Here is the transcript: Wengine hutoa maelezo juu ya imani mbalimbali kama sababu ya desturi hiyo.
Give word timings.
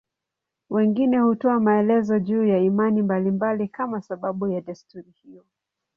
Wengine 0.69 1.19
hutoa 1.19 1.59
maelezo 1.59 2.19
juu 2.19 2.45
ya 2.45 2.57
imani 2.59 3.01
mbalimbali 3.01 3.67
kama 3.67 4.01
sababu 4.01 4.47
ya 4.47 4.61
desturi 4.61 5.11
hiyo. 5.23 5.43